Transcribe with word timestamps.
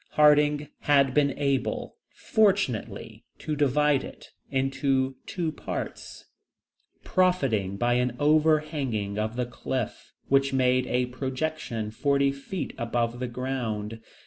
Harding 0.13 0.67
had 0.79 1.13
been 1.13 1.37
able, 1.37 1.95
fortunately, 2.15 3.23
to 3.37 3.55
divide 3.55 4.03
it 4.03 4.31
in 4.49 4.71
two 4.71 5.15
parts, 5.57 6.25
profiting 7.03 7.77
by 7.77 7.93
an 7.93 8.15
overhanging 8.19 9.19
of 9.19 9.35
the 9.35 9.45
cliff 9.45 10.11
which 10.27 10.53
made 10.53 10.87
a 10.87 11.05
projection 11.05 11.91
forty 11.91 12.31
feet 12.31 12.73
above 12.79 13.19
the 13.19 13.27
ground. 13.27 14.01